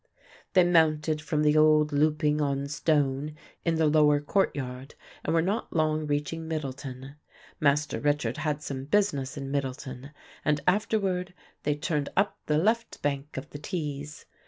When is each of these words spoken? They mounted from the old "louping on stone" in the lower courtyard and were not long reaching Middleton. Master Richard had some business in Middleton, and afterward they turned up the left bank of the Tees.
They 0.53 0.63
mounted 0.63 1.21
from 1.21 1.43
the 1.43 1.55
old 1.55 1.91
"louping 1.93 2.41
on 2.41 2.67
stone" 2.69 3.35
in 3.63 3.75
the 3.75 3.85
lower 3.85 4.19
courtyard 4.19 4.95
and 5.23 5.31
were 5.31 5.43
not 5.43 5.71
long 5.75 6.07
reaching 6.07 6.47
Middleton. 6.47 7.17
Master 7.59 7.99
Richard 7.99 8.37
had 8.37 8.63
some 8.63 8.85
business 8.85 9.37
in 9.37 9.51
Middleton, 9.51 10.09
and 10.43 10.59
afterward 10.65 11.35
they 11.61 11.75
turned 11.75 12.09
up 12.17 12.39
the 12.47 12.57
left 12.57 13.03
bank 13.03 13.37
of 13.37 13.51
the 13.51 13.59
Tees. 13.59 14.25